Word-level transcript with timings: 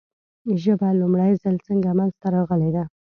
ژبه 0.61 0.89
لومړی 1.01 1.31
ځل 1.43 1.55
څنګه 1.67 1.89
منځ 1.97 2.13
ته 2.21 2.27
راغلې 2.35 2.69
ده؟ 2.75 2.83